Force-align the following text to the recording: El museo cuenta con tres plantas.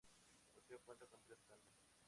El 0.45 0.49
museo 0.55 0.79
cuenta 0.83 1.05
con 1.05 1.21
tres 1.25 1.37
plantas. 1.45 1.77